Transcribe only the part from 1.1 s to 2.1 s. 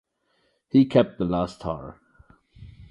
the last tar.